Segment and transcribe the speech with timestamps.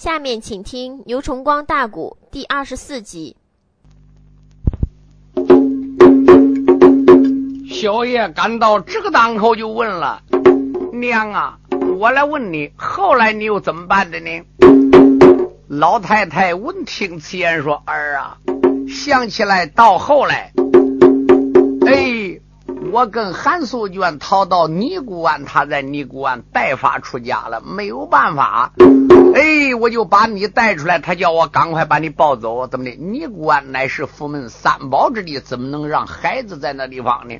[0.00, 3.36] 下面请听牛崇光大鼓第二十四集。
[7.70, 10.22] 小爷赶到这个档口就问了
[10.98, 11.58] ：“娘啊，
[11.98, 14.30] 我来问你，后来你又怎么办的呢？”
[15.68, 18.38] 老太太闻听此言说：“儿啊，
[18.88, 20.50] 想起来到后来，
[21.86, 22.40] 哎。”
[22.92, 28.72] 我跟韩素娟逃到尼姑庵，他在尼姑庵带发出家了，没有办法，
[29.34, 30.98] 哎，我就把你带出来。
[30.98, 32.90] 他叫我赶快把你抱走，怎么的？
[32.96, 37.36] 尼姑庵乃是佛门三宝之地，怎么能让孩子在那地方呢？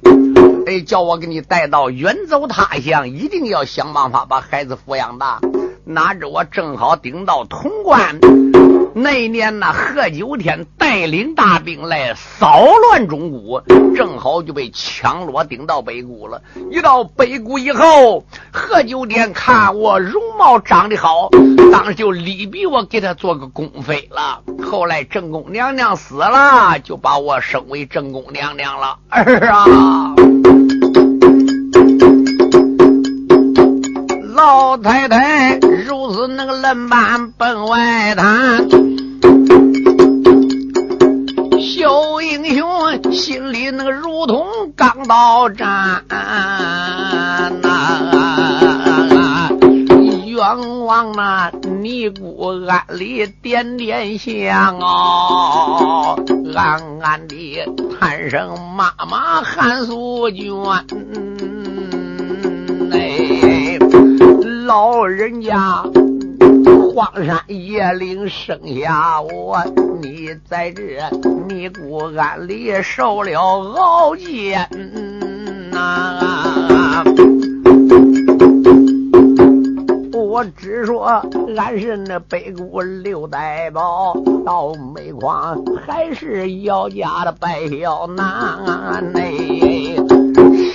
[0.67, 5.41] 哎，叫我给你带到远走他乡，一定要想办法把孩子抚养大。
[5.85, 8.21] 哪知我正好顶到潼关。
[8.93, 13.61] 那一年那贺九天带领大兵来骚乱中谷，
[13.95, 16.43] 正好就被枪落顶到北谷了。
[16.71, 21.29] 一到北谷以后，贺九天看我容貌长得好，
[21.73, 24.43] 当时就力逼我给他做个宫妃了。
[24.63, 28.99] 后来正宫娘娘死了，就把我升为正宫娘娘了。
[29.09, 30.15] 儿啊，
[34.35, 35.61] 老太太
[36.27, 38.69] 那个冷板奔外滩。
[41.61, 44.47] 小英雄心里那个如同
[44.77, 46.05] 钢刀斩
[47.63, 49.51] 呐，
[50.27, 56.19] 冤枉那尼姑庵里点点香哦，
[56.55, 57.65] 暗暗的
[57.99, 60.51] 叹声妈妈韩素娟，
[62.91, 63.79] 哎，
[64.67, 65.83] 老人家。
[66.95, 69.59] 荒山野岭生下我，
[70.01, 70.99] 你在这
[71.49, 74.69] 尼姑庵里受了熬煎
[75.71, 77.05] 呐！
[80.13, 81.23] 我只说
[81.57, 84.15] 俺是那北谷六代宝，
[84.45, 89.97] 到煤矿还是姚家的白小男嘞。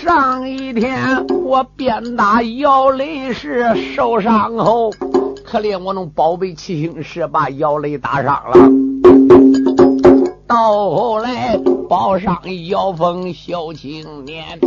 [0.02, 3.66] 上一天我鞭打姚雷时
[3.96, 4.92] 受伤后。
[5.56, 8.58] 可怜我那宝贝七星石把姚雷打伤了，
[10.46, 10.58] 到
[10.90, 11.58] 后来
[11.88, 14.60] 报上姚峰小青年，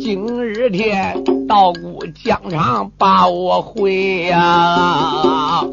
[0.00, 5.64] 今日天道姑疆场把我回呀。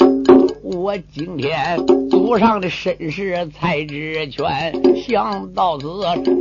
[0.68, 5.86] 我今天祖上的身世才知全，想到此，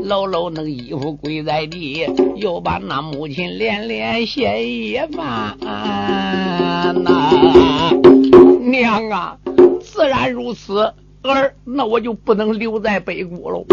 [0.05, 5.59] 搂搂那衣服跪在地，又把那母亲连连谢一番。
[7.05, 7.93] 呐，
[8.63, 9.37] 娘啊，
[9.83, 10.95] 自然如此。
[11.33, 13.65] 儿，那我就不能留在北谷喽。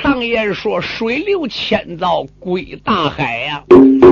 [0.00, 3.62] 常言说，水流千造归大海呀。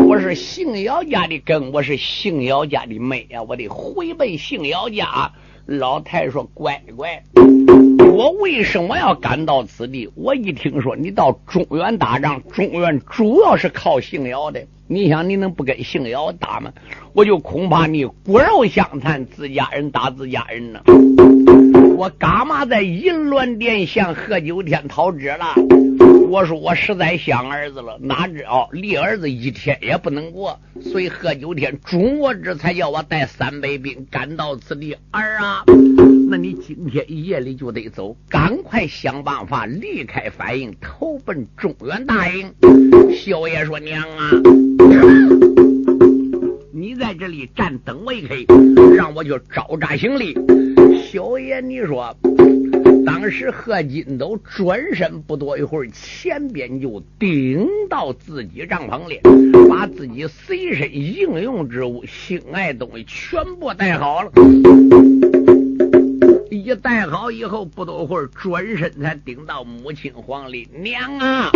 [0.07, 5.33] 我是姓姚家的根，我是姓姚家的妹呀，我得回奔姓姚家。
[5.65, 7.23] 老太说：“乖乖，
[8.13, 10.11] 我为什么要赶到此地？
[10.17, 14.61] 我一听说你到中原打仗，中原主要是靠姓姚的。
[14.89, 16.73] 你想，你能不跟姓姚打吗？
[17.15, 20.83] 我就恐怕你骨肉相残，自家人打自家人呢。
[21.97, 25.55] 我干嘛在银銮殿向贺九天讨旨了？”
[26.29, 34.97] 我说我实在想儿子了，哪知道离儿子一天也不能过，所以贺九天中我这才叫我带三百兵赶到此地。
[35.11, 35.63] 儿啊，
[36.31, 42.51] 那你今天夜里就得走，赶快想办法离开反应，投奔中原大营。
[43.15, 44.31] 小爷说：“娘啊，
[46.73, 48.55] 你在这里站等我一刻，
[48.97, 50.35] 让我去招扎行李。”
[51.13, 52.17] 小爷，你说。
[53.05, 59.21] 当时贺金斗转身不多一会儿，前边就顶到自己帐篷里，
[59.69, 64.33] 把自己随身应用之物、心爱东西全部带好了。
[66.51, 71.51] 一带好以后，不多会儿转身才顶到母亲黄丽娘啊！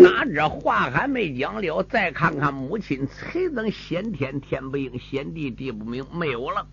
[0.00, 6.66] 哪知话还没讲了，再看看母亲，才能先天天不应，先地地不明，没有了。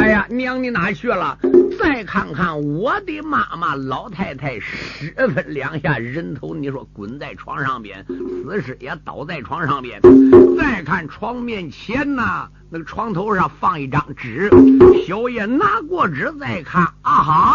[0.00, 1.38] 哎呀，娘你哪去了？
[1.78, 10.00] 再看看我的妈妈老太太，十分两下人头，你说滚在床上边，死尸也倒在床上边。
[10.58, 12.48] 再看床面前呐。
[12.72, 14.48] 那个床头上放一张纸，
[15.04, 17.54] 小爷拿过纸再看，啊哈！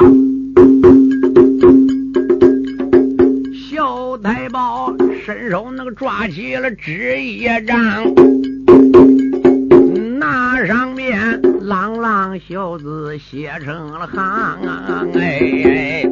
[3.69, 4.84] 小太保
[5.49, 8.03] 手那个抓起了纸一张，
[10.19, 14.59] 那上面朗朗小字写成了行，
[15.19, 16.03] 哎。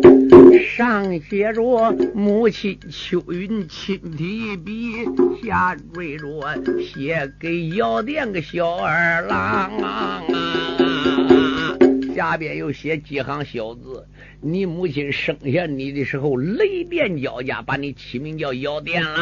[0.76, 5.06] 上写着母亲秋云亲提笔，
[5.44, 6.28] 下缀着
[6.82, 10.24] 写给药店个小二郎啊。
[12.16, 14.08] 下边又写几行小字：
[14.40, 19.20] 你母亲生下你的时候雷电交加，把你起名叫姚殿了。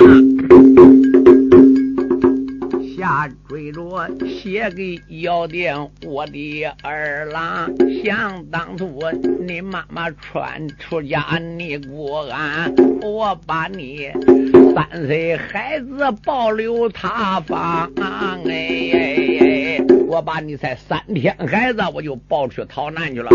[2.97, 7.73] 下追着写给姚殿我的儿郎，
[8.03, 9.01] 想当初
[9.39, 12.71] 你妈妈穿出家你过安，
[13.01, 14.11] 我把你
[14.75, 15.87] 三岁孩子
[16.23, 17.91] 保留他方，
[18.47, 19.50] 哎，
[20.11, 23.29] 我把你才三天孩子我就抱去逃难去了。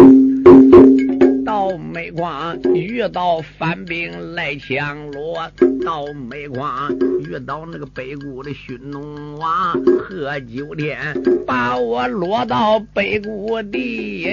[1.42, 5.50] 到煤矿遇到反兵来抢罗，
[5.82, 10.98] 到煤矿遇到那个北谷的匈奴王贺九天，
[11.46, 14.26] 把我落到北谷地，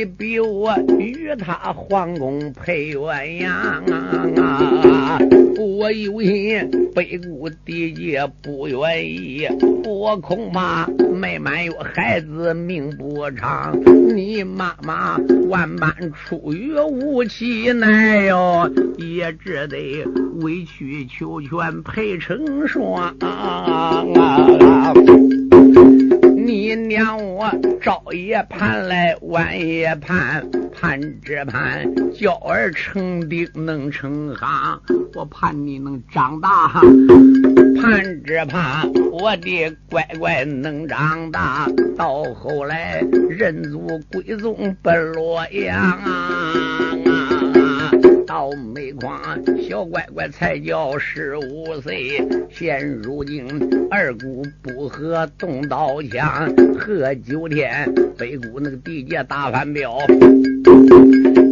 [0.00, 5.18] 离比我与他皇宫配鸳鸯啊！
[5.58, 9.46] 我有心北固地界不愿意，
[9.84, 13.30] 我恐怕没满月孩子命不。
[13.32, 13.78] 长，
[14.14, 15.18] 你妈妈
[15.50, 20.04] 万般出于无期奈哟，也只得
[20.40, 23.14] 委曲求全陪成双。
[26.44, 27.50] 你娘我
[27.82, 30.42] 朝也盼来晚也盼，
[30.72, 31.84] 盼只盼
[32.14, 34.80] 娇儿成丁能成行，
[35.14, 36.80] 我盼你能长大，
[37.80, 46.89] 盼只盼我的乖乖能长大，到后来认祖归宗奔洛阳啊。
[48.30, 49.20] 到煤矿，
[49.60, 52.24] 小乖乖才叫十五岁。
[52.48, 53.44] 现如今
[53.90, 59.98] 二姑不和动刀枪，喝九天北姑那个地界大反表，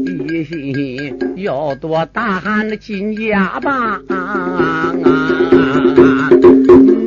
[0.07, 4.01] 一心心要夺大汉的金家棒。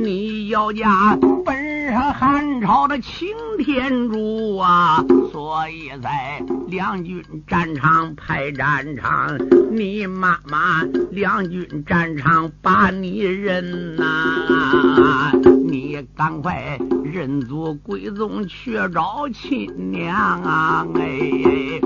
[0.03, 1.55] 你要家本
[1.87, 9.37] 是汉朝的擎天柱啊，所以在两军战场派战场，
[9.71, 10.81] 你妈妈
[11.11, 15.33] 两军战场把你认呐，
[15.67, 20.87] 你赶快认祖归宗去找亲娘啊！
[20.95, 21.81] 哎，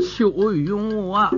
[0.00, 1.28] 秋云我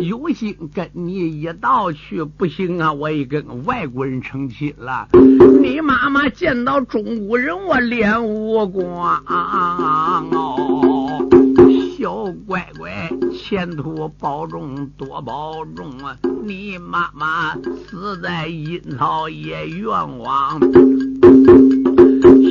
[0.00, 5.06] 有心跟你一道去，不行啊，我也跟外国人成亲了。
[5.62, 9.00] 你妈妈见到中国人，我练武功。
[12.04, 16.14] 小乖乖，前途保重，多保重啊！
[16.44, 17.54] 你妈妈
[17.88, 20.60] 死在阴曹也冤枉。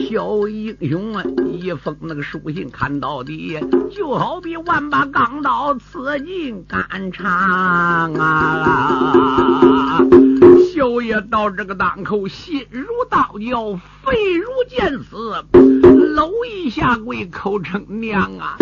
[0.09, 3.59] 小英雄啊，一封那个书信看到底，
[3.91, 9.99] 就好比万把钢刀刺进肝肠啊！
[10.73, 15.45] 小爷到这个当口，心如刀绞，肺如剑刺，
[16.13, 18.55] 搂一下跪，口称娘啊！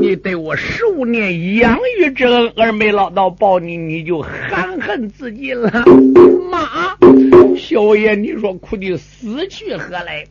[0.00, 5.70] 你对我十五年养育之恩而没捞到报你，你就含恨自尽了。
[6.50, 6.96] 妈，
[7.56, 10.26] 小爷，你说哭的死去活来？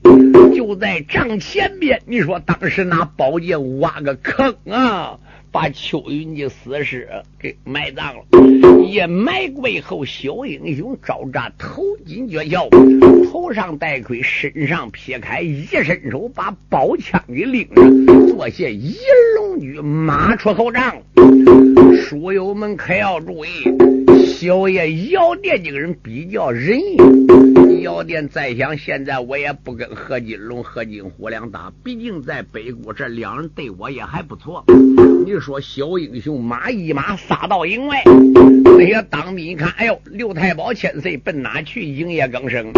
[0.54, 5.18] 就在帐前边，你说当时拿宝剑挖个坑啊，
[5.56, 7.08] 把秋云的死尸
[7.40, 8.86] 给埋葬了。
[8.86, 12.68] 也埋过以后，小英雄招扎头巾诀窍，
[13.32, 18.98] 头上戴盔，身上撇开，一伸手把宝枪给拎上，做些一
[19.38, 20.98] 龙举，马出后帐。
[21.96, 26.98] 书友们可要注意，小爷姚店这个人比较仁义。
[27.86, 34.66] 药店再想，现在我也不跟何金龙、何金虎两打，毕竟在北国这两人对我也还不错。
[35.24, 38.02] 你说小英雄马一马杀到营外，
[38.64, 41.84] 那些当兵一看，哎呦，刘太保千岁奔哪去？
[41.84, 42.74] 营业更生。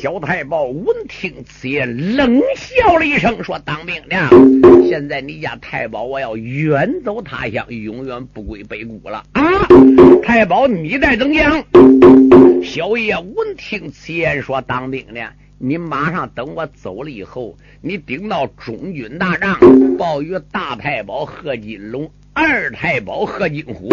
[0.00, 9.42] 小太保闻听此言，冷笑了一声，说：“当兵的，现在你家太保我要远走他乡，永远不归北谷了啊！”
[10.26, 11.64] 太保，你在怎讲？
[12.62, 15.20] 小爷闻听此言，说：“当兵的，
[15.58, 19.58] 你马上等我走了以后，你顶到中军大帐，
[19.96, 23.88] 报与大太保贺金龙、二太保贺金虎，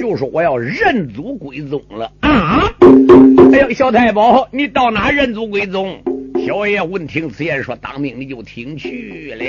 [0.00, 2.72] 就说我要认祖归宗了啊！”
[3.52, 6.02] 哎呀，小太保，你到哪认祖归宗？
[6.46, 9.44] 小爷闻听此言，说：“当兵你就听去了。”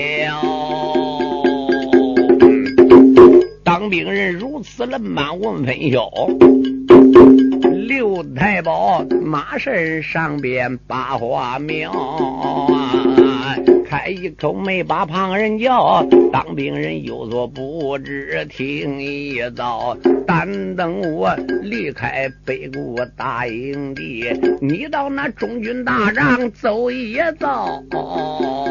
[3.64, 6.10] 当兵人如此冷板问分晓。
[7.88, 13.56] 六太保马身上边把话苗、啊，
[13.90, 24.26] 开一口没把旁人叫，当兵人有所不知，听一遭，但等我离开北国大营地，
[24.60, 27.82] 你到那中军大帐走一遭。
[27.94, 28.68] 啊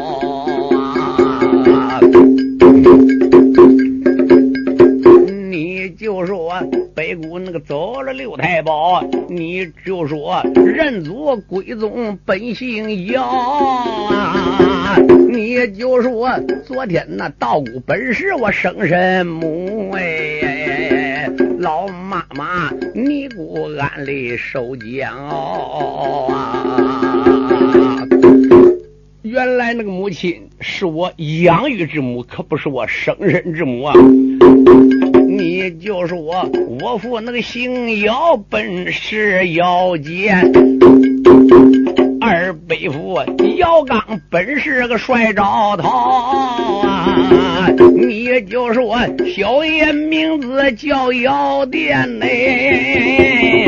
[5.97, 6.53] 就说
[6.93, 14.95] 北谷那个走了六太保，你就说认祖归宗本姓姚啊，
[15.29, 16.29] 你就说
[16.63, 21.27] 昨天那道姑本是我生身母哎，
[21.57, 28.05] 老妈妈你姑安里受煎熬啊。
[29.23, 33.93] 原来那个母亲是我养育之母，可不是我生身之母啊！
[35.27, 36.17] 你就说
[36.81, 40.51] 我父那个姓姚，本是姚坚；
[42.21, 43.19] 二伯父
[43.57, 45.89] 姚刚，本是个帅招头
[46.79, 47.67] 啊！
[47.97, 48.97] 你就说
[49.35, 53.67] 小爷名字叫姚殿嘞。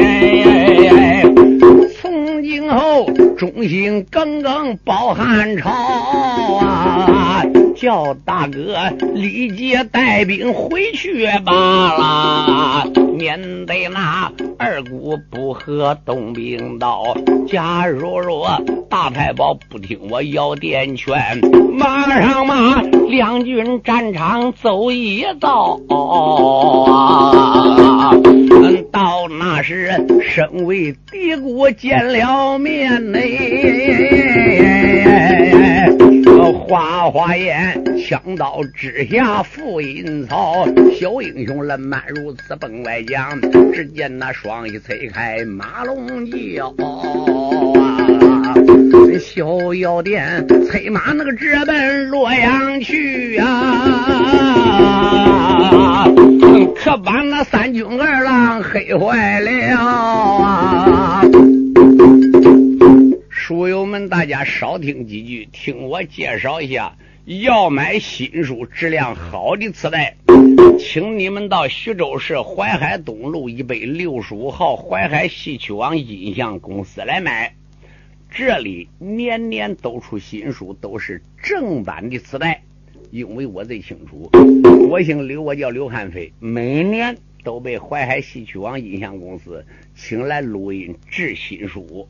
[2.01, 7.43] 从今后忠心耿耿保汉朝啊！
[7.79, 8.75] 叫大哥
[9.13, 12.85] 立即带兵回去罢了。
[13.17, 17.15] 免得那二姑不和动兵刀，
[17.47, 21.39] 假如若大太保不听我要殿劝，
[21.73, 25.79] 马上马两军战场走一遭
[26.85, 28.11] 啊！
[28.91, 33.19] 到那时身为敌国见了面呢，
[36.67, 40.65] 花花眼，枪刀之下负阴曹，
[40.99, 43.39] 小英雄冷满如此奔外将，
[43.73, 46.73] 只见那双翼催开马龙叫
[47.79, 48.53] 啊，
[49.19, 54.45] 小药店催马那个直奔洛阳去啊。
[56.81, 61.21] 可把那三军二郎黑坏了啊！
[63.49, 66.95] 书友们，大家少听几句，听我介绍一下。
[67.25, 70.15] 要买新书、质量好的磁带，
[70.77, 77.55] 请你们到徐州市淮海东路一百六十五号淮海戏曲网音像公司来买。
[78.29, 82.61] 这里年年都出新书，都是正版的磁带。
[83.09, 84.29] 因为我最清楚，
[84.87, 89.65] 我姓刘，我叫刘汉飞，每年都被淮海戏曲网音像公司
[89.95, 92.07] 请来录音制新书，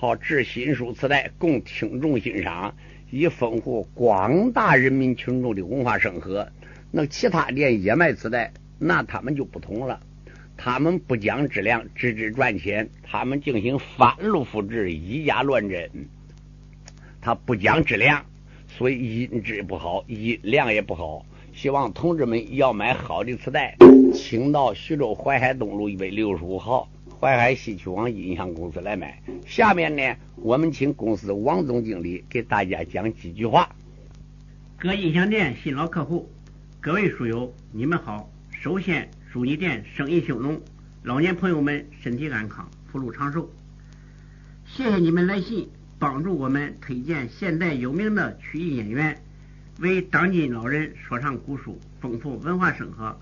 [0.00, 2.74] 好制新书磁带供听众欣赏，
[3.10, 6.48] 以丰富广大人民群众的文化生活。
[6.90, 10.00] 那其他店也卖磁带，那他们就不同了，
[10.56, 15.90] 他们不讲质量，只知赚钱，他们进行翻录复制，以假乱真，
[17.20, 18.24] 他不讲质量。
[18.68, 21.26] 所以音质不好，音量也不好。
[21.52, 23.76] 希望同志们要买好的磁带，
[24.14, 26.88] 请到徐州淮海东路一百六十五号
[27.20, 29.22] 淮海戏曲网音响公司来买。
[29.46, 33.68] 下面呢，我们请公司王总经理给大家讲几句话。
[34.78, 36.30] 各音响店新老客户，
[36.80, 38.30] 各位书友，你们好。
[38.50, 40.58] 首先祝你店生意兴隆，
[41.02, 43.50] 老年朋友们身体安康，福禄长寿。
[44.64, 45.68] 谢谢你们来信。
[45.98, 49.22] 帮助我们推荐现代有名的曲艺演员，
[49.80, 53.14] 为当今老人说唱古书，丰富文化生活。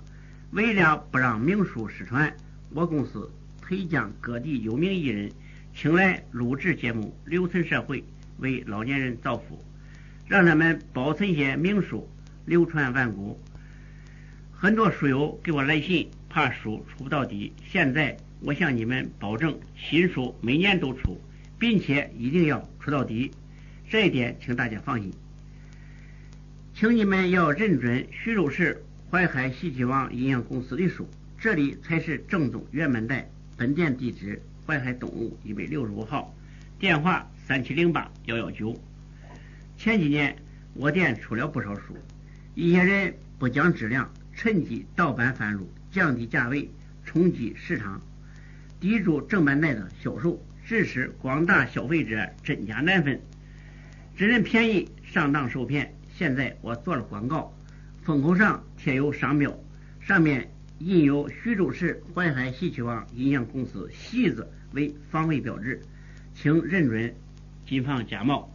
[0.51, 2.33] 为了不让名书失传，
[2.73, 3.29] 我公司
[3.69, 5.31] 可以将各地有名艺人
[5.75, 8.03] 请来录制节目，留存社会，
[8.39, 9.63] 为老年人造福，
[10.27, 12.09] 让他们保存些名书，
[12.47, 13.39] 流传万古。
[14.51, 17.53] 很多书友给我来信，怕书出不到底。
[17.63, 21.15] 现在我向你们保证，新书每年都出。
[21.59, 23.29] 并且一定要出到底，
[23.89, 25.13] 这一点请大家放心。
[26.73, 31.05] 请你们要认准徐州市淮海戏剧网音像公司的书，
[31.37, 33.29] 这里才是正宗原版带。
[33.59, 36.33] 本店地址：淮海东路一百六十五号，
[36.79, 38.73] 电话三七零八幺幺九。
[39.77, 40.33] 前几年
[40.73, 41.97] 我店出了不少书，
[42.55, 46.69] 一些人不讲质量，趁机盗版贩入，降低价位，
[47.03, 48.01] 冲击市场，
[48.79, 50.41] 抵住正版带的销售。
[50.65, 53.19] 致使广大消费者真假难分，
[54.15, 55.93] 只认便宜上当受骗。
[56.15, 57.53] 现在我做了广告，
[58.03, 59.53] 封口上贴有商标，
[59.99, 60.49] 上面
[60.79, 65.81] 印有徐州市淮海戏曲网音像公司“戏”字为防伪标志，
[66.33, 67.13] 请认准，
[67.67, 68.49] 谨防假冒。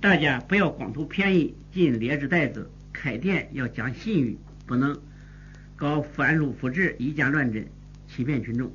[0.00, 4.96] 大家不要光图便宜进劣质袋子，开店要讲信誉，不能
[5.74, 7.66] 搞翻录复制、以假乱真，
[8.06, 8.70] 欺骗群众。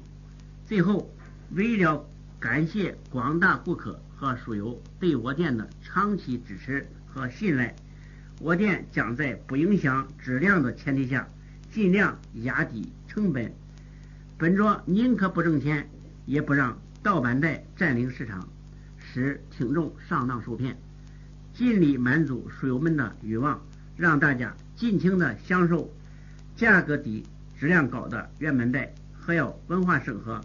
[0.66, 1.10] 最后，
[1.52, 2.06] 为了
[2.38, 7.74] 感谢广大顾客和书友对我店的长期支持和信赖。
[8.42, 11.28] 我店将在不影响质量的前提下，
[11.72, 13.52] 尽量压低成本，
[14.38, 15.88] 本着宁可不挣钱，
[16.26, 18.48] 也不让盗版带占领市场，
[18.98, 20.78] 使听众上当受骗，
[21.54, 23.62] 尽力满足书友们的欲望，
[23.96, 25.92] 让大家尽情的享受
[26.56, 27.24] 价格低、
[27.60, 30.42] 质量高的原版带，还要文化审核，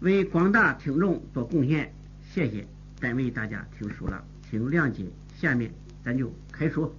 [0.00, 1.92] 为广大听众做贡献。
[2.32, 2.66] 谢谢，
[2.98, 5.06] 单位大家听书了，请谅解。
[5.36, 5.72] 下面
[6.04, 6.94] 咱就开说。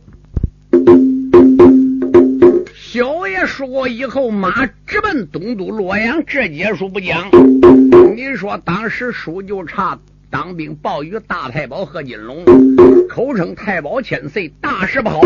[2.94, 6.24] 小爷说过以后，马直奔东都洛阳。
[6.28, 7.28] 这节书不讲，
[8.16, 10.00] 你说当时书就差。
[10.30, 12.46] 当兵报与大太保贺金龙，
[13.10, 15.22] 口称太保千岁，大事不好。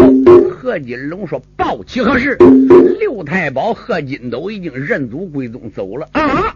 [0.49, 2.37] 贺金龙说：“报其何事？”
[3.01, 6.53] 六太保贺金斗已经认祖归宗走了啊！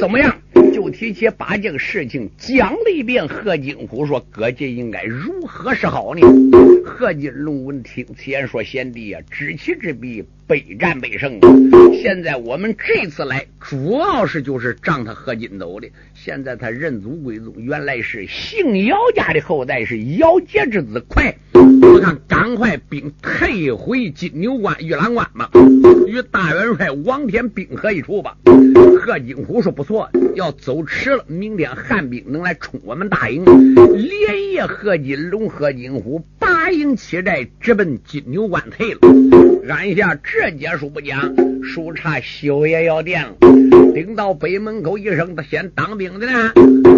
[0.00, 0.36] 怎么样？
[0.74, 3.28] 就提起八件事情讲了一遍。
[3.28, 6.20] 贺金虎说：“各界应该如何是好呢？”
[6.84, 11.38] 贺金龙闻听此言说：“贤弟呀，知其知彼，北战北胜。
[12.02, 15.88] 现在我们这次来，主要是就是仗他贺金斗的。
[16.14, 21.04] 现在他认祖归宗，原来是姓姚家的后代，是姚杰之子。
[21.06, 25.50] 快，我看赶快兵退回金牛关、玉兰关吧，
[26.06, 28.34] 与大元帅王天兵合一处吧。”
[29.00, 33.44] 贺金虎说：“不错，要走迟了，明天汉兵能来冲我们大营。”
[33.94, 39.00] 连夜，贺金龙、贺金虎八营七寨直奔金牛关退了。
[39.68, 41.20] 按下这节书不讲，
[41.62, 43.36] 书差修也要电了。
[43.92, 46.52] 领到北门口一声，他先当兵的呢。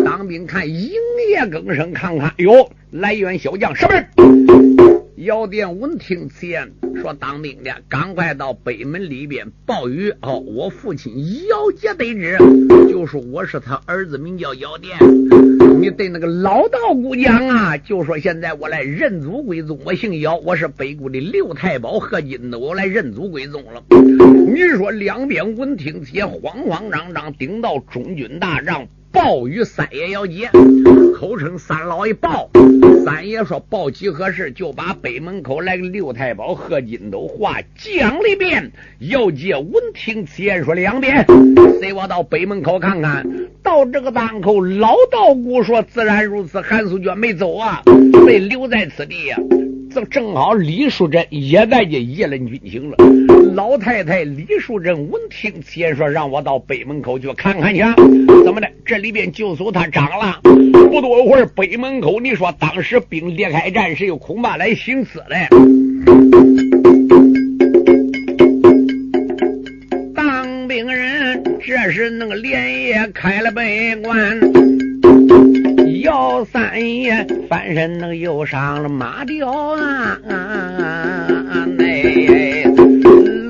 [0.04, 0.92] 当兵看营
[1.33, 5.00] 业更生，看看哟，来员小将，什么人？
[5.21, 6.73] 姚殿闻听此言，
[7.03, 11.12] 说：“当兵的，赶快到北门里边报与哦，我父亲
[11.47, 12.39] 姚杰得知，
[12.89, 14.97] 就说我是他儿子，名叫姚殿。
[15.79, 23.83] 你对那个老道姑讲啊，就说现在我来认祖归宗，我姓姚，我是北固的六太保贺金的，我来认祖归宗了。
[23.91, 30.49] 你说两边闻听此言，慌慌张张，顶到中军大帐。”报与三爷姚杰，
[31.17, 32.49] 口称三老爷报。
[33.05, 38.70] 三爷说报几何事，就把北门口来个六太保贺金斗话讲了一遍。
[39.01, 41.27] 姚杰闻听此言，说两遍。
[41.81, 43.27] 随我到北门口看看。
[43.62, 46.61] 到这个当口，老道姑说自然如此。
[46.61, 47.83] 韩素娟没走啊，
[48.27, 49.37] 被留在此地呀。
[49.90, 52.96] 正正好李淑珍也在这夜任军情了。
[53.55, 57.81] 老太太李淑珍闻听此言，说让我到北门口去看看去。
[58.44, 58.68] 怎么的？
[58.85, 60.40] 这里边就属他长了。
[60.42, 65.48] 不多会儿，北门口你说当时兵裂开战事，又恐怕来行刺嘞。
[70.14, 74.40] 当兵人这是那个连夜开了北关。
[76.01, 80.19] 姚三爷翻身那个又上了马吊啊！
[81.77, 82.65] 那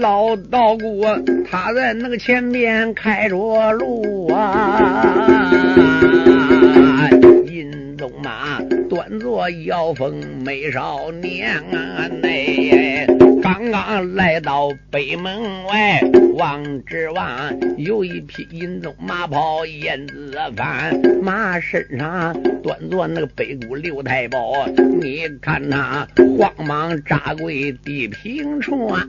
[0.01, 1.05] 老道姑
[1.49, 5.13] 他在那个前面开着路啊，
[7.47, 12.09] 银鬃马端坐妖风美少年啊！
[12.21, 12.90] 那。
[13.43, 16.01] 刚刚来到北门外，
[16.37, 17.27] 望之望
[17.79, 24.67] 有一匹银鬃马跑燕子翻，马身上端坐那个北谷刘太保，
[25.01, 26.07] 你看他
[26.39, 29.09] 慌忙扎跪地平川，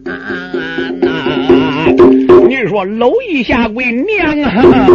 [2.48, 4.88] 你说搂一下跪娘啊！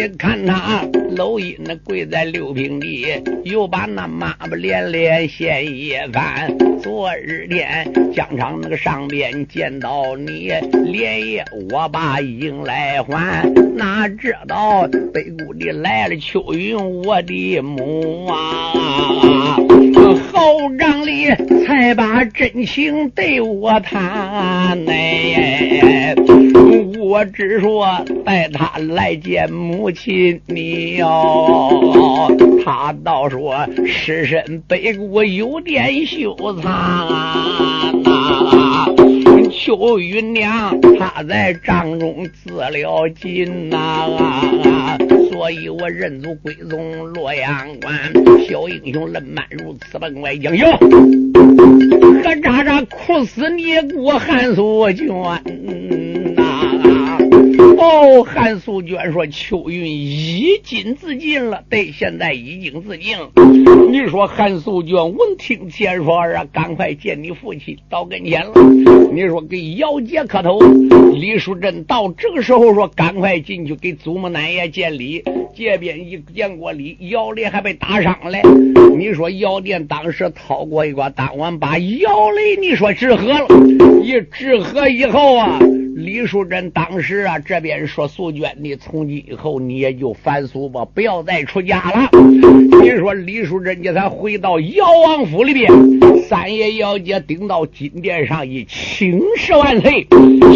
[0.00, 3.04] 你看他搂一那跪在六平地，
[3.42, 6.56] 又把那马不连连献一番。
[6.80, 10.52] 昨日天疆场那个上边见到你，
[10.84, 19.56] 连夜我把迎来还，哪知道北谷里来了秋云我的母啊！
[20.30, 21.26] 好仗里
[21.66, 24.92] 才把真情对我谈呢。
[26.98, 27.86] 我只说
[28.24, 32.30] 带他来见母亲你哟，
[32.64, 37.08] 他倒说尸身北国有点羞藏。
[39.50, 44.98] 秋云娘她在帐中自了尽呐，啊
[45.30, 47.94] 所以我认祖归宗洛阳关。
[48.48, 50.66] 小英雄冷慢如此奔外将哟，
[52.22, 55.40] 可渣渣哭死你我韩素娟呐！
[57.58, 63.30] 哦，韩素娟说：“秋云已经自尽了，对，现在已经自尽了。”
[63.90, 68.52] 你说韩素娟闻听前说：“儿啊，赶快见你父亲到跟前了。”
[69.12, 70.60] 你说给姚杰磕头。
[71.14, 78.38] 李淑珍到这个时候说：“赶快进去给祖母奶爷见礼。”这边一见过礼，姚雷还被打伤了。
[78.96, 83.46] 你说姚殿当时掏过一挂单碗，把姚雷你说治合了。
[84.04, 85.58] 一治合以后啊。
[85.98, 92.08] 李淑珍当时啊，这边说素娟，你从今以后你也就反俗吧，不要再出家了。
[92.80, 95.68] 你说李淑珍你才回到姚王府里边，
[96.28, 100.06] 三爷姚姐顶到金殿上一请示万岁。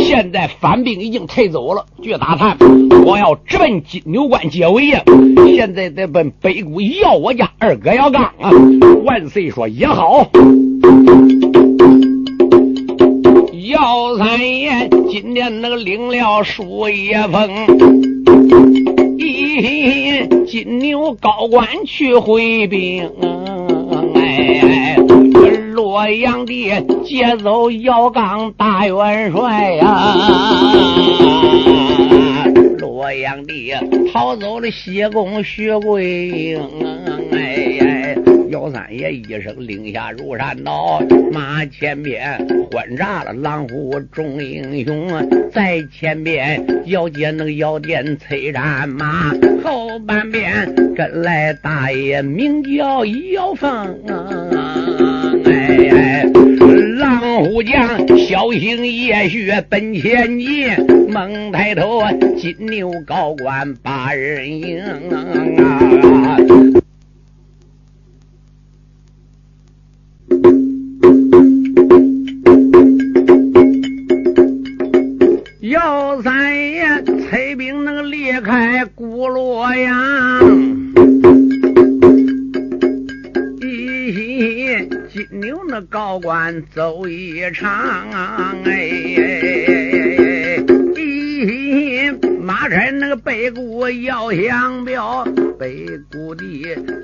[0.05, 2.57] 现在反兵已经退走了，据打探，
[3.05, 5.03] 我要直奔金牛关解围呀。
[5.49, 8.53] 现在得奔北谷要我家二哥姚刚啊。
[9.05, 10.31] 万岁说也好。
[13.69, 17.49] 姚三爷今天那个领了书一封，
[19.19, 23.09] 一金牛高官去回兵，
[24.17, 24.97] 哎，
[25.75, 30.17] 洛阳的接走姚刚大元帅呀，
[32.79, 33.53] 洛阳的
[34.13, 36.61] 逃走了西宫徐贵英，
[37.31, 37.39] 哎
[37.79, 37.92] 呀。
[38.63, 42.39] 老三爷一声令下如山倒，马前边
[42.71, 49.33] 混炸了狼虎众英雄，在前边姚姐那个姚殿催战马，
[49.65, 53.99] 后半边跟来大爷名叫姚凤，
[55.45, 56.23] 哎，
[57.01, 60.69] 狼虎将小心夜雪奔前进，
[61.09, 62.01] 猛抬头
[62.39, 66.72] 金牛高官把人迎啊。
[75.63, 80.41] 姚三爷催兵能离开古洛阳，
[83.61, 87.71] 咦，金牛那高官走一场，
[88.65, 88.91] 哎，
[90.97, 95.25] 咦，马差那个北谷要降表，
[95.61, 96.45] 北谷的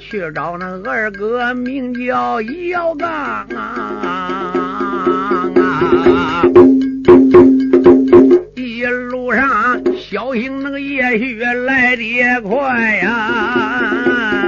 [0.00, 4.24] 去找那二哥，名叫姚刚啊。
[8.90, 14.38] 路上小心那个夜雪来得快呀！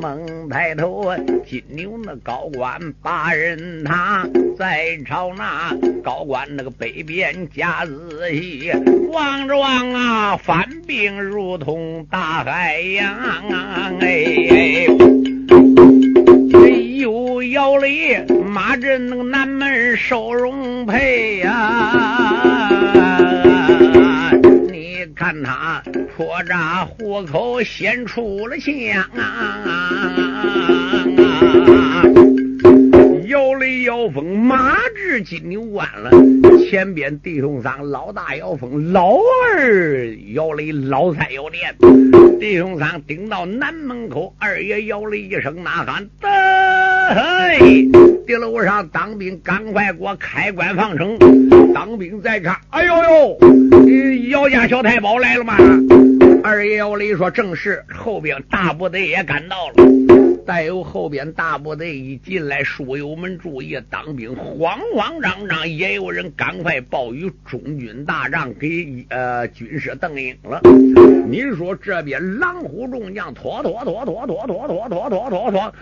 [0.00, 8.70] 猛抬头，金牛那高官把人他在朝那高官那个北边加仔细
[9.12, 13.92] 望着望啊，反兵如同大海洋啊！
[14.00, 14.86] 哎，
[16.98, 22.72] 又摇雷马震那个南门收容配呀！
[24.68, 25.80] 你看他
[26.16, 28.74] 破炸虎口，先出了枪
[29.16, 29.62] 啊！
[33.28, 36.10] 摇雷摇风，马至金牛关了。
[36.68, 39.18] 前边弟兄三老大摇风，老
[39.54, 41.72] 二摇雷，老三摇电。
[42.40, 46.28] 弟兄三顶到南门口，二爷摇了一声呐喊：“得！”
[47.08, 47.88] 嘿
[48.26, 51.16] 地楼上当兵，赶快给我开关放城。
[51.72, 53.38] 当兵再看，哎呦呦，
[54.28, 55.56] 姚家小太保来了吗？
[56.44, 60.27] 二爷姚雷说：“正是。”后边大部队也赶到了。
[60.48, 70.62] 再有后边大部队一进来，书友们注意，当兵慌慌张张，也有人赶快报与中军大帐给呃军师邓英了。
[71.28, 75.74] 你说这边狼虎众将拖拖拖拖拖拖拖拖拖拖拖，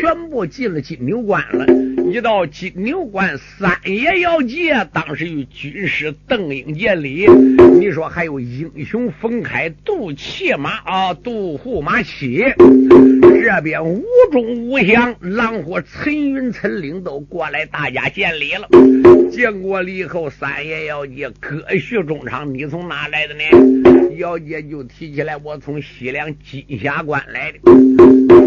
[0.00, 1.66] 全部进了金牛关了。
[2.08, 7.26] 一到金牛关，三爷要接，当时与军师邓英见礼。
[7.80, 12.44] 你说还有英雄冯开渡骑马啊，渡护马七
[13.42, 18.68] 这边无中无相，狼火陈云、陈领都过来，大家见礼了。
[19.30, 23.42] 见过礼后，三爷要接割叙衷肠，你从哪来的呢？
[24.18, 27.58] 姚杰就提起来，我从西凉金霞关来的。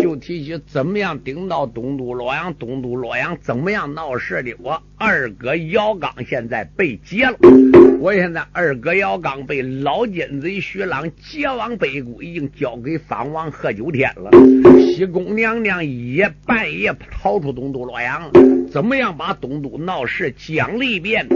[0.02, 4.54] 就提起怎么样顶到东都洛阳，东都洛阳怎么样闹事的？
[4.60, 7.38] 我二哥姚刚现在被劫了。
[8.00, 14.30] 我现在二哥姚刚被老奸贼徐朗劫往北谷，已经交给三王贺九天了。
[14.80, 18.32] 西宫娘娘也半夜逃出东都洛阳，
[18.72, 21.28] 怎么样把东都闹事讲了一遍？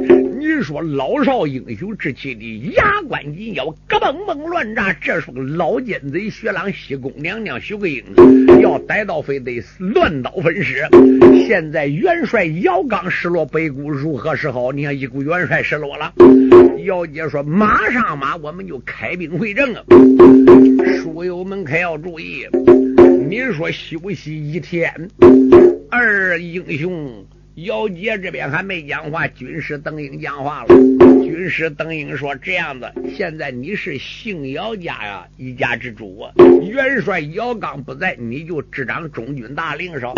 [0.42, 4.92] 你说老少英雄之气的牙关紧咬，咯嘣嘣乱炸。
[4.94, 10.84] 这是个老奸贼薛朗，西宫娘娘徐桂英要逮到，非得乱刀分尸。
[11.46, 14.72] 现在元帅姚刚失落北谷，如何是好？
[14.72, 16.12] 你看一股元帅失落了。
[16.86, 19.84] 姚姐说：“马上马，我们就开兵会阵啊！”
[20.98, 22.48] 书友们可要注意，
[23.30, 24.92] 你说休息一天，
[25.92, 27.24] 二英雄
[27.56, 30.68] 姚杰这边还没讲话，军师邓英讲话了。
[31.22, 36.32] 军师邓英说：“这样子，现在你是姓姚家呀，一家之主啊。
[36.62, 40.14] 元帅姚刚不在，你就执掌中军大令上。”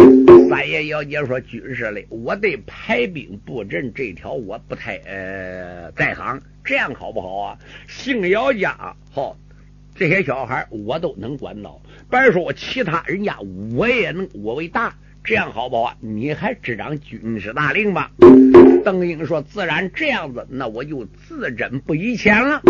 [0.47, 7.57] 三爷姚杰说：“军师嘞，我对排兵布阵这条我不太呃在行，这样好不好啊？
[7.87, 9.35] 姓姚家好，
[9.95, 13.39] 这些小孩我都能管到，别说我其他人家，
[13.75, 15.93] 我也能我为大。”这样好不好？
[16.01, 18.11] 你还执掌军事大令吧？
[18.83, 22.61] 邓英说：“自然这样子，那我就自斟不以前了。”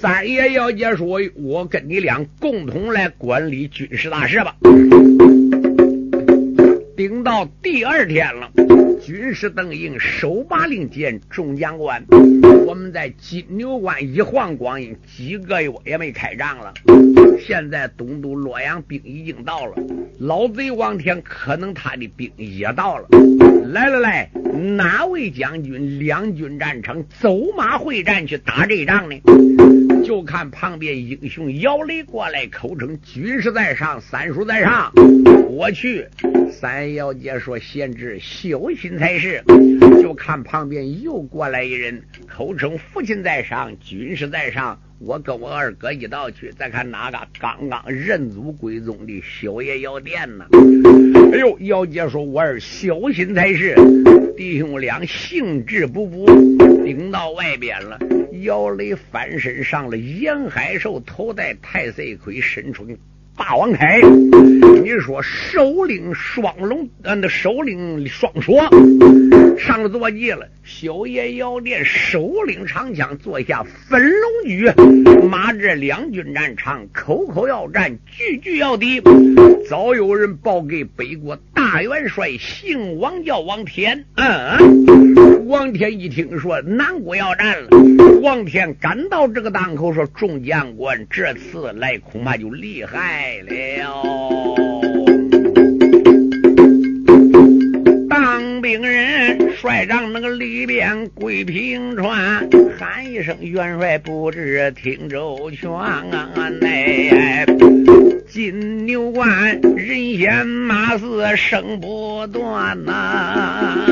[0.00, 4.56] 三爷要结束：“我跟你俩共同来管理军事大事吧。”
[6.94, 8.50] 顶到第二天了，
[9.00, 12.04] 军师邓英手把令箭，众将官，
[12.66, 16.74] 我们在金牛关一晃光阴，几个月也没开仗了。
[17.40, 19.74] 现在东都洛阳兵已经到了，
[20.18, 23.08] 老贼王天可能他的兵也到了。
[23.72, 24.30] 来来来，
[24.76, 29.16] 哪位将军两军战场走马会战去打这仗呢？
[30.04, 34.92] 就看旁边英雄姚雷过来，口称军师在上，三叔在上，
[35.52, 36.06] 我去。
[36.50, 39.44] 三姚姐说：“贤侄小心才是。”
[40.00, 44.80] 就看旁边又过来一人，口称父亲在上，军师在上。
[44.98, 46.50] 我跟我二哥一道去。
[46.52, 50.46] 再看哪个刚刚认祖归宗的小爷姚殿呢？
[51.34, 53.74] 哎呦，姚姐说：“我儿小心才是。”
[54.34, 57.98] 弟兄俩兴致勃勃，顶到外边了。
[58.40, 62.88] 姚雷翻身上了严海寿，头戴太岁盔，身穿。
[63.44, 64.08] 霸王铠，
[64.82, 68.62] 你说首领双龙，嗯，那首领双锁
[69.58, 70.46] 上了坐骑了。
[70.62, 74.70] 小爷要练首领长枪，坐下分龙驹。
[75.28, 79.02] 马这两军战场，口口要战，句句要敌。
[79.68, 84.04] 早有人报给北国大元帅，姓王叫王天。
[84.14, 87.68] 嗯，王天一听说南国要战了，
[88.22, 93.52] 王天赶到这个档口，说众将官这次来恐怕就厉害了。
[98.08, 106.04] 当兵人率长那个里边跪平川，喊一声元帅不知听周全啊！
[106.60, 107.44] 内
[108.28, 113.84] 金牛关人嫌马嘶声不断呐，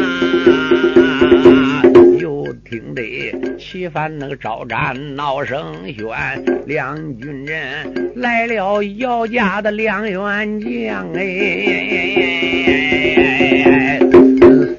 [3.61, 12.41] 得旗帆那个招战闹声喧，两军人来了姚家的两员将哎。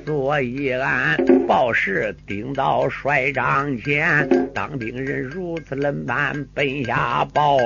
[0.05, 1.15] 所以俺
[1.47, 7.57] 报事顶到帅帐前，当兵人如此冷板奔下报，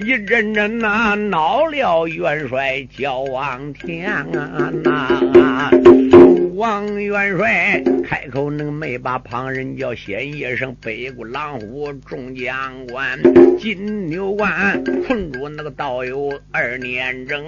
[0.00, 5.70] 一阵阵呐恼了元帅叫王天啊呐，
[6.56, 13.18] 王元帅开口能没把旁人叫先一声，北国狼虎众将官，
[13.58, 17.44] 金牛关困住那个道友二年整。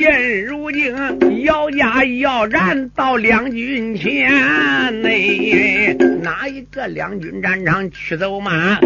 [0.00, 0.94] 现如今，
[1.42, 4.32] 姚家要战到两军前，
[6.22, 8.80] 哪一个两军战场去走马？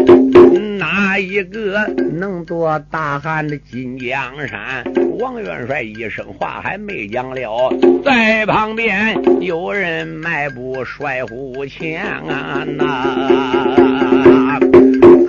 [0.77, 1.87] 哪一个
[2.19, 4.83] 能夺大汉的金江山？
[5.17, 7.73] 王元帅一声话还没讲了，
[8.03, 12.65] 在旁边有人迈步帅呼前啊！
[12.77, 14.59] 那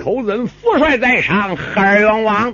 [0.03, 2.53] 口尊副帅在上，二员王。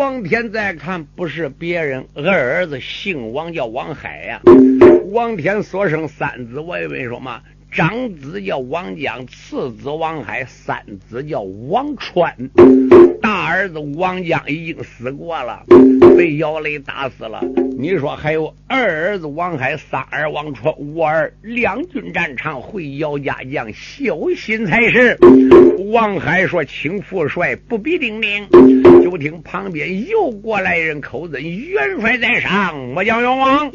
[0.00, 4.40] 王天再看，不是别人，二儿子姓王，叫王海呀。
[5.12, 7.42] 王天所生三子，我也没说嘛。
[7.70, 12.34] 长子叫王江，次子王海，三子叫王川。
[13.30, 15.64] 大儿子王江已经死过了，
[16.18, 17.40] 被姚雷打死了。
[17.78, 25.16] 你说还有二儿子王海，三儿王川，五儿两军战场会姚家将，小心才是。
[25.92, 28.48] 王海说：“请父帅不必叮咛。”
[29.00, 33.70] 就听旁边又过来人口子：“元帅在上，我将元王。”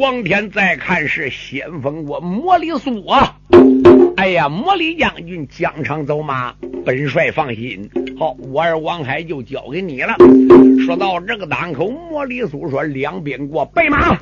[0.00, 3.36] 王天再看是先锋国莫里苏啊！
[4.18, 6.52] 哎呀，莫里将军疆场走马，
[6.84, 7.88] 本帅放心。
[8.18, 10.16] 好，我儿王海就交给你了。
[10.84, 14.18] 说到这个档口，魔里苏说：“两边给我备马。”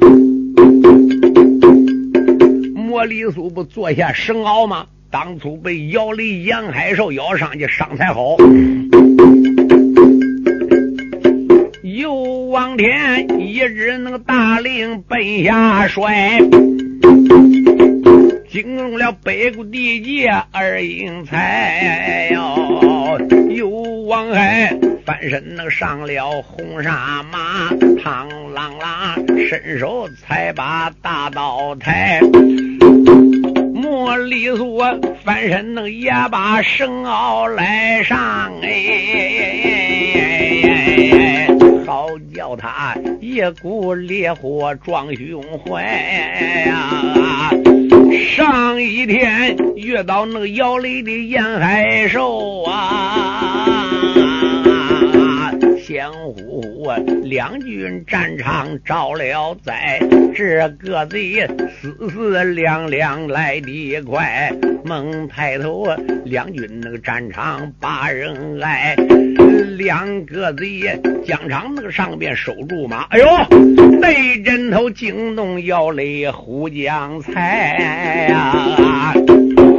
[2.76, 4.86] 魔里苏不坐下神鳌吗？
[5.10, 8.36] 当初被姚雷、杨海寿咬上去，伤才好。
[11.96, 16.38] 又往天一支那个大令奔下摔，
[18.50, 23.18] 惊动了北国地界二英才哟。
[23.48, 23.70] 又
[24.06, 32.20] 往海翻身那个上了红纱马，嘡啷啷伸手才把大刀抬。
[33.74, 34.82] 茉莉素
[35.24, 39.95] 翻身能也把绳袄来上哎，好
[42.56, 45.82] 他一股烈火撞胸怀
[46.66, 47.50] 呀！
[48.34, 53.75] 上一天遇到那个妖雷的沿海兽啊！
[55.96, 59.98] 相互两军战场着了灾，
[60.34, 61.46] 这个贼
[61.80, 64.52] 死死亮亮来的快，
[64.84, 68.94] 猛抬头啊两军那个战场把人挨，
[69.78, 73.24] 两个贼疆场那个上边守住马，哎呦，
[74.02, 79.14] 雷阵头惊动姚雷虎将才呀！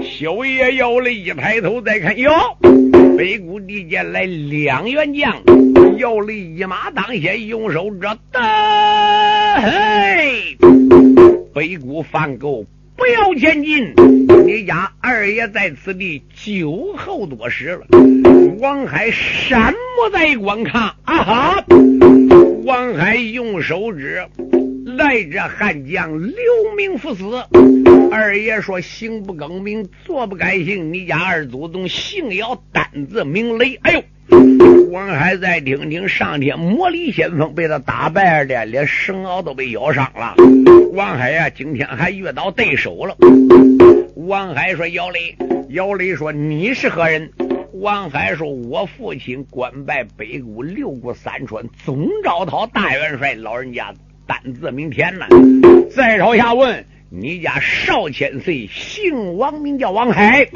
[0.01, 2.31] 小爷姚雷一抬头再看，哟，
[3.15, 5.31] 北谷地间来两员将。
[5.97, 8.39] 姚雷一马当先，用手着得，
[9.61, 10.57] 嘿，
[11.53, 13.93] 北谷犯狗，不要前进。
[14.45, 17.87] 你家二爷在此地久候多时了。
[18.59, 21.65] 王海山木在观看，啊哈！
[22.63, 24.25] 王海用手指。
[24.97, 26.35] 来这汉将刘
[26.75, 27.23] 明赴死，
[28.09, 30.91] 二爷说行不更名，坐不改姓。
[30.91, 33.77] 你家二祖宗姓姚，单字名雷。
[33.83, 34.03] 哎呦，
[34.89, 40.35] 王海再听听，上天魔力先锋被他打败的，连绳袄都被咬伤了。
[40.93, 43.17] 王海呀，今天还遇到对手了。
[44.15, 45.35] 王海说：“姚雷，
[45.69, 47.29] 姚雷说你是何人？”
[47.81, 53.93] 王海说：“我父亲官拜北谷六国三川总招讨大元帅，老人家。”
[54.25, 55.25] 单字名天呢？
[55.95, 60.47] 再朝下问，你家少千岁姓王，名叫王海。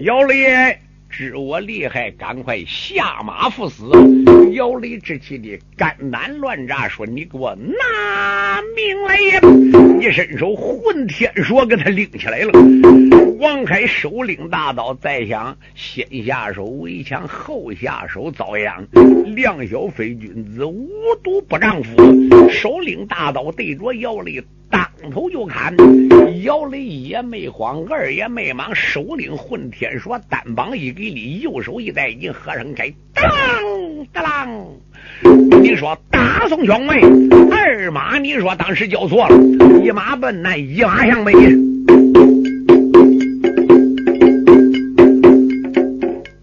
[0.00, 0.78] 姚雷
[1.18, 3.90] 知我厉害，赶快下马赴死。
[4.52, 9.40] 姚雷之气的肝胆乱炸，说：“你给我拿命来呀！”
[10.00, 12.52] 一伸手，混天说给他拎起来了。
[13.40, 18.86] 王凯手拎大刀，再想先下手为强，后下手遭殃。
[19.34, 20.88] 两小非君子，无
[21.24, 21.96] 毒不丈夫。
[22.48, 24.77] 手拎大刀对着姚雷当
[25.12, 25.74] 头就砍。
[26.42, 33.24] 姚雷也没慌，二也没忙，手领混天说，单膀一给力，右手一带一合上开，当
[34.12, 34.24] 当
[35.22, 35.60] 啷！
[35.60, 37.00] 你说大宋兄妹，
[37.50, 39.36] 二马你说当时叫错了，
[39.82, 41.32] 一马奔南，一马向北。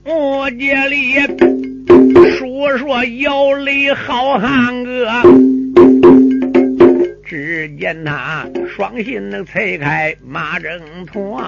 [0.03, 1.15] 我这里
[2.37, 5.07] 说说姚雷好汉哥，
[7.65, 11.41] 只见他双心能拆开马挣脱。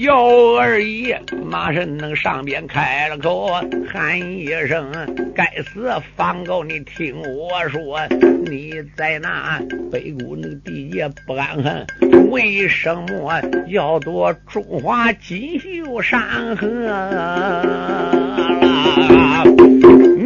[0.00, 3.48] 姚二爷马上能上边开了口，
[3.90, 4.92] 喊一声
[5.34, 6.62] ：“该死方狗！
[6.62, 7.98] 你听我说，
[8.44, 9.58] 你在那
[9.90, 11.86] 北谷那个地界不安分，
[12.30, 18.49] 为什么要夺中华锦绣山河？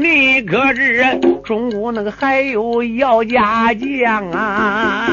[0.04, 1.02] 你可知
[1.42, 5.08] 中国那个还有姚家将啊？”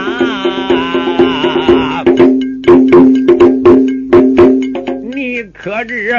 [5.13, 6.13] 你可知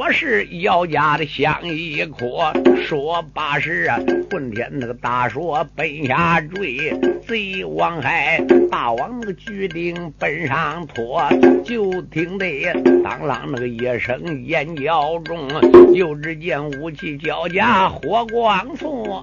[0.00, 2.54] 我是姚家的香衣阔，
[2.88, 3.98] 说罢时啊，
[4.30, 11.22] 混天那个大锁奔下坠，贼王海大王那个举鼎奔上拖，
[11.66, 12.72] 就听得
[13.04, 15.46] 当啷那个一声尖叫中，
[15.92, 19.22] 又只见武器交加火光错。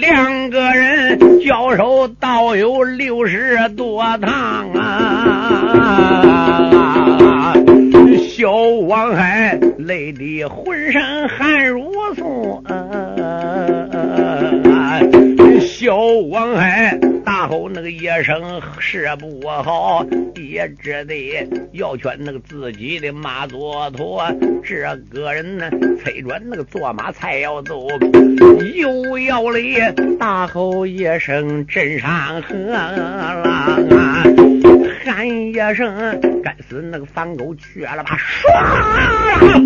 [0.00, 6.12] 两个人交手倒有六十多趟啊！
[8.36, 12.62] 小王海累得浑身汗如松。
[15.58, 15.96] 小
[16.28, 24.22] 王海大吼那个一声是不好，也只得要劝那个自己的马左驼。
[24.62, 25.70] 这个人呢，
[26.04, 27.88] 催转那个坐马才要走，
[28.74, 29.76] 又要哩
[30.20, 34.22] 大吼一声镇上河啦！
[35.10, 38.18] 喊一声该死那个反狗去了吧！
[38.42, 39.60] 唰！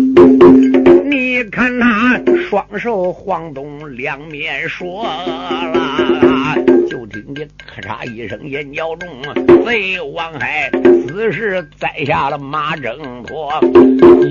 [1.09, 6.55] 你看他双手晃动，两面说了，
[6.89, 9.09] 就听见咔嚓一声，眼角中
[9.65, 10.69] 贼王海
[11.07, 13.51] 此时栽下了马挣脱，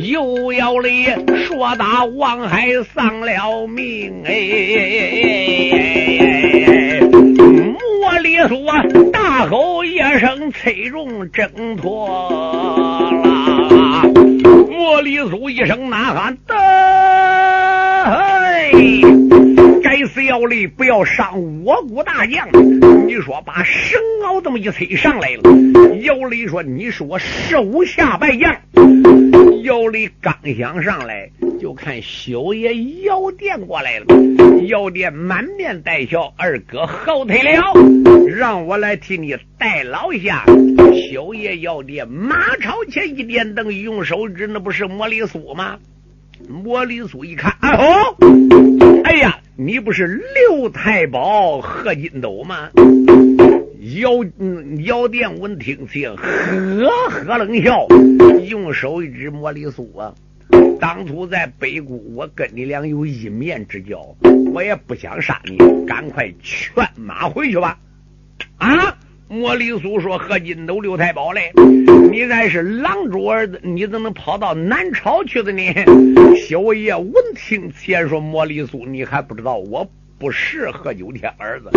[0.02, 1.06] 又要哩
[1.46, 6.09] 说打王海丧了命哎！
[8.20, 8.60] 莫里说
[9.10, 14.02] 大吼一声，催中挣脱了。
[14.68, 16.54] 莫里苏一声呐喊，得！
[19.82, 22.46] 该死要力，不要伤我国大将。
[23.06, 25.40] 你说把绳袄这么一催上来了，
[26.02, 28.54] 姚李说你是我手下败将。
[29.62, 31.30] 姚李刚想上来，
[31.60, 34.06] 就看小爷姚殿过来了。
[34.68, 37.74] 姚殿满面带笑，二哥后退了，
[38.26, 40.46] 让我来替你代劳一下。
[41.12, 45.78] 小爷姚殿马朝前一点灯，用手指，那不是魔力苏吗？
[46.48, 48.16] 魔力苏一看，哦，
[49.04, 52.70] 哎呀，你不是六太保贺金斗吗？
[54.00, 54.10] 姚
[54.86, 57.86] 姚殿闻听此，呵呵冷笑，
[58.48, 60.14] 用手一指魔力苏啊。
[60.80, 64.16] 当初在北谷，我跟你俩有一面之交，
[64.52, 67.78] 我也不想杀你，赶快劝马回去吧。
[68.56, 68.96] 啊！
[69.28, 71.52] 莫里苏说：“何金斗、刘太保嘞，
[72.10, 75.62] 你还是狼主儿子，你怎么跑到南朝去的呢？”
[76.34, 81.70] 小爷闻听此言，说：“莫里苏，你还不知道，我不是何九天儿子，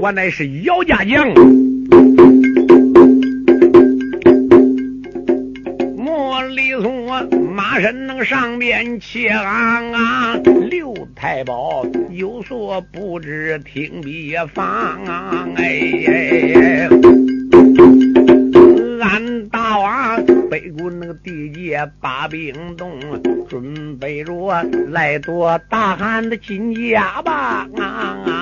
[0.00, 1.28] 我乃是姚家将。”
[6.54, 7.06] 李松
[7.52, 14.64] 马身能上边切昂昂，刘太保有所不知，听别放
[15.04, 15.48] 啊！
[15.56, 16.88] 哎。
[19.00, 22.98] 俺大王北国那个地界把兵动，
[23.48, 27.68] 准备着来夺大汉的金家吧！
[27.76, 27.82] 哎，
[28.24, 28.33] 据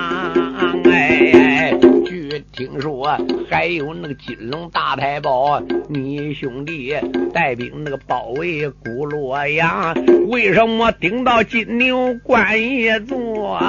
[2.55, 3.17] 听说
[3.49, 6.93] 还有那个金龙大太保，你兄弟
[7.33, 9.95] 带兵那个包围古洛阳，
[10.27, 13.59] 为什么顶到金牛关一座？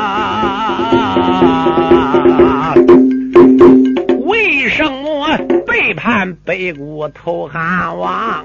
[4.26, 8.44] 为什么背叛北国投汉王？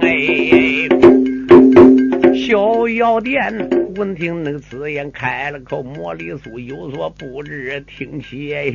[0.00, 0.88] 哎，
[2.34, 8.72] 小药店闻听那个紫言，开了口，茉莉苏有所不知，听其言，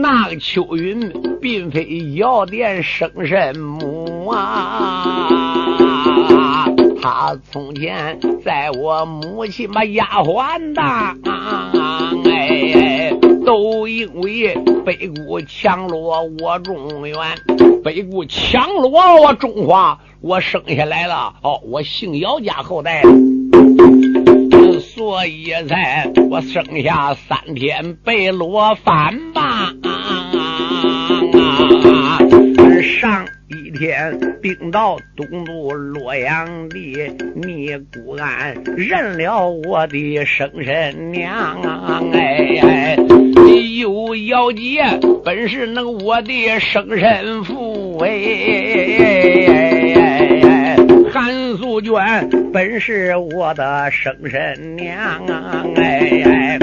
[0.00, 5.04] 那个秋云并非药店生身母啊，
[7.02, 11.18] 他从前在我母亲把丫鬟当，
[12.24, 12.49] 哎。
[13.44, 17.16] 都因为北固强落我中原，
[17.82, 23.02] 北固强落我中华，我生下来了哦，我姓姚家后代，
[24.80, 29.72] 所以才我生下三天被落翻吧。
[32.82, 36.96] 上一天兵到东都洛阳地，
[37.34, 41.60] 你孤安认了我的生身娘
[42.12, 42.96] 哎。
[43.78, 44.82] 有妖杰
[45.24, 49.46] 本是那个我的生身父哎，
[51.12, 56.58] 韩素娟本是我的生身娘啊哎。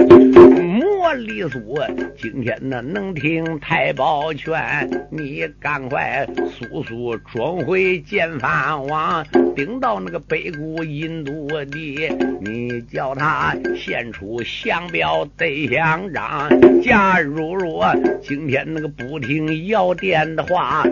[1.07, 1.79] 我李苏，
[2.17, 12.09] 今天呢能听太保劝，你赶快速速转回建法王，顶到那个北谷印度地，
[12.41, 16.49] 你叫他献出降表对相章。
[16.81, 17.85] 假如若
[18.21, 20.83] 今天那个不听姚殿的话，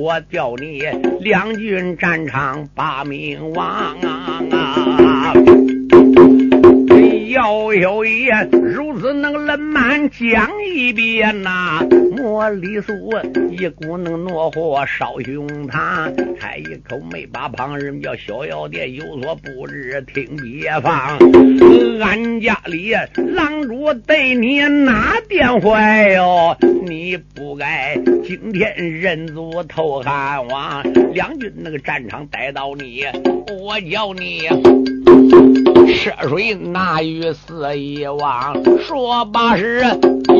[0.00, 0.84] 我叫你
[1.18, 3.66] 两军战场把命亡
[4.02, 4.83] 啊！
[7.34, 11.84] 姚小爷如此能冷满讲一遍呐，
[12.16, 12.92] 莫里苏
[13.50, 21.18] 一股能怒火烧胸膛，开一口没把旁人叫小药店有所不知，听别放。
[22.00, 26.56] 俺家里狼主对你哪点坏哟？
[26.86, 33.02] 你不该今天认祖投汉王，两军那个战场逮到你，
[33.60, 35.53] 我叫你。
[36.04, 39.82] 涉水那鱼死一忘，说罢时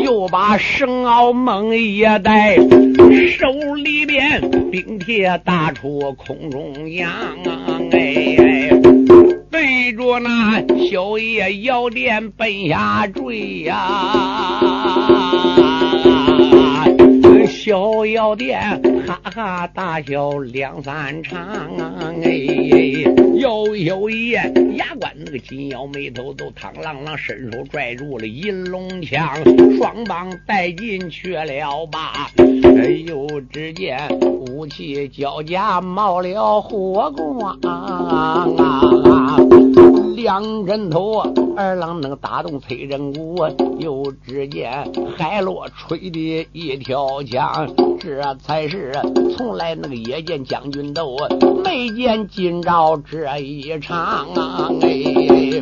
[0.05, 7.11] 又把绳袄猛一带，手里边冰铁打出空中扬，
[7.93, 8.69] 哎，
[9.51, 14.61] 对着那小爷摇电奔下坠呀。
[17.49, 18.83] 小药店
[19.35, 22.15] 哈哈大笑两三场啊！
[22.23, 22.31] 哎，
[23.35, 24.35] 有有爷
[24.77, 29.35] 牙关那个紧咬眉头都烫啷啷，伸手拽住了银龙枪，
[29.77, 32.31] 双棒带进去了吧？
[32.37, 38.47] 哎呦，只见武器交加冒了火光啊！
[40.23, 41.19] 上阵头，
[41.57, 43.37] 二郎能打动崔仁武，
[43.79, 48.93] 又只见海螺吹的一条枪，这才是
[49.37, 51.17] 从来那个也见将军斗，
[51.65, 53.97] 没见今朝这一场
[54.35, 54.71] 啊！
[54.83, 55.61] 哎，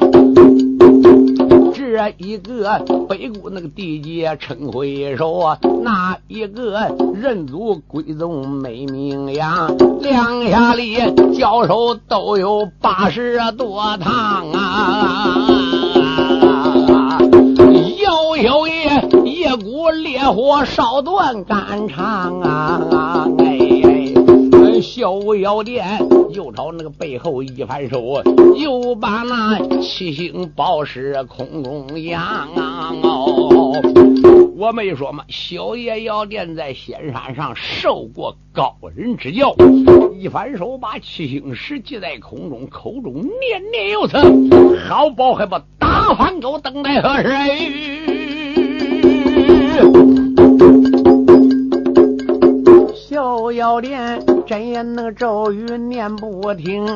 [1.74, 10.96] 这一个北谷那个地界称回首，那一个人族归宗没名扬，两下里
[11.34, 15.48] 交手都有八十多趟啊！
[17.98, 23.26] 悠悠夜，一股烈火烧断肝肠啊！
[23.38, 28.22] 哎，小妖殿又朝那个背后一反手，
[28.56, 32.94] 又把那七星宝石空中扬啊！
[33.02, 33.80] 哦，
[34.56, 35.24] 我没说吗？
[35.28, 39.54] 小爷妖殿在仙山上受过高人之教，
[40.18, 44.16] 一反手把七星石系在空中，口中念念有词
[44.88, 47.28] ：“好宝还不大翻狗，等待何时？”
[53.12, 56.86] 小妖殿真言那个咒语念不停，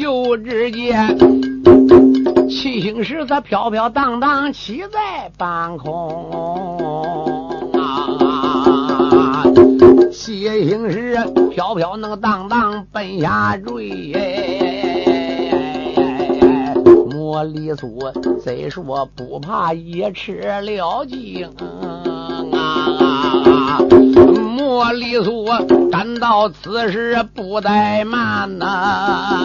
[0.00, 1.18] 又只见
[2.48, 6.30] 七星石它飘飘荡荡骑在半空
[7.72, 9.42] 啊，
[10.12, 11.18] 七星石
[11.50, 14.12] 飘飘那个荡荡奔下坠。
[17.10, 17.98] 莫里苏
[18.40, 21.50] 虽说不怕也吃了惊。
[24.56, 25.44] 莫离索，
[25.90, 29.44] 赶到此时不怠慢呐，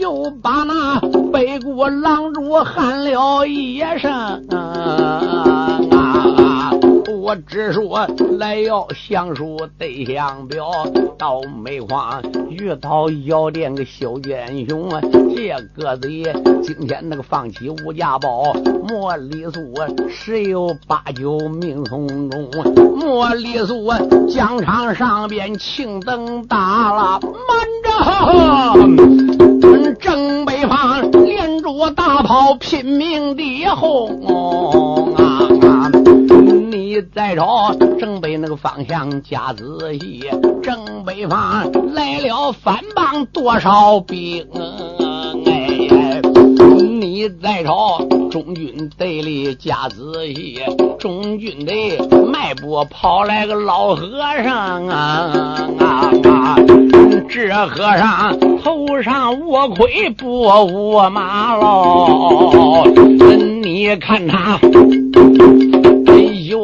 [0.00, 0.98] 又把那
[1.32, 4.42] 北国郎主喊了一声。
[7.30, 8.04] 我只说
[8.40, 10.68] 来要相书对相表，
[11.16, 16.24] 倒没慌遇到药店个小奸雄啊，这个贼
[16.60, 18.52] 今天那个放起吴家宝，
[18.88, 19.72] 莫里苏
[20.08, 22.50] 十有八九命从中。
[22.96, 23.88] 莫里苏
[24.28, 27.30] 疆场上边青灯打了，慢
[27.84, 27.92] 着，
[30.00, 35.14] 正北方连着大炮拼命的轰！
[36.90, 37.44] 你再瞅
[38.00, 40.24] 正北那个方向加仔细，
[40.60, 44.44] 正北方来了反帮多少兵？
[45.46, 46.20] 哎，
[46.98, 50.58] 你再瞅中军队里加仔细，
[50.98, 54.10] 中军队迈步跑来个老和
[54.42, 55.32] 尚啊
[55.78, 56.56] 啊啊！
[57.28, 62.84] 这和尚头上卧盔不卧马喽，
[63.62, 64.58] 你看他。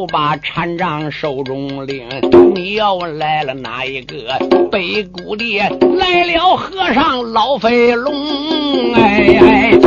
[0.07, 2.07] 把禅杖手中拎，
[2.55, 4.17] 你要来了哪一个？
[4.71, 5.59] 北谷的
[5.99, 8.15] 来了和尚老飞龙，
[8.95, 9.79] 哎哎，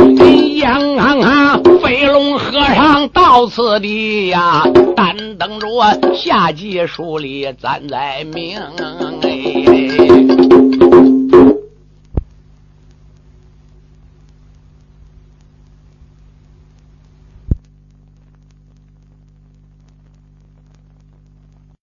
[0.56, 4.62] 杨康康飞龙和尚到此地呀，
[4.96, 5.68] 单等着
[6.14, 8.58] 下界树里咱再明，
[9.22, 10.29] 哎。